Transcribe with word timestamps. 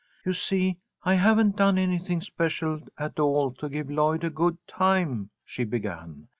"You 0.25 0.33
see, 0.33 0.79
I 1.03 1.13
haven't 1.13 1.55
done 1.57 1.77
anything 1.77 2.21
special 2.21 2.79
at 2.97 3.19
all 3.19 3.51
to 3.51 3.69
give 3.69 3.91
Lloyd 3.91 4.23
a 4.23 4.31
good 4.31 4.57
time," 4.67 5.29
she 5.45 5.63
began. 5.63 6.27